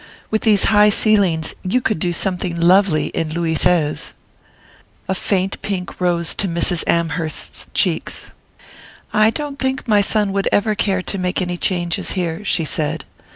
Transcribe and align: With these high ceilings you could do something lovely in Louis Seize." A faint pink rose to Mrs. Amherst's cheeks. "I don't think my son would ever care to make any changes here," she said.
With 0.31 0.41
these 0.41 0.63
high 0.63 0.89
ceilings 0.89 1.53
you 1.61 1.79
could 1.79 1.99
do 1.99 2.11
something 2.11 2.59
lovely 2.59 3.09
in 3.09 3.29
Louis 3.35 3.53
Seize." 3.53 4.15
A 5.07 5.13
faint 5.13 5.61
pink 5.61 6.01
rose 6.01 6.33
to 6.33 6.47
Mrs. 6.47 6.83
Amherst's 6.87 7.67
cheeks. 7.75 8.31
"I 9.13 9.29
don't 9.29 9.59
think 9.59 9.87
my 9.87 10.01
son 10.01 10.33
would 10.33 10.49
ever 10.51 10.73
care 10.73 11.03
to 11.03 11.17
make 11.19 11.39
any 11.39 11.55
changes 11.55 12.13
here," 12.13 12.43
she 12.43 12.65
said. 12.65 13.03